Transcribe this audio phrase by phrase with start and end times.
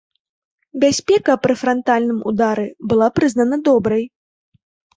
[0.83, 4.05] Бяспека пры франтальным удары была прызнана добрай.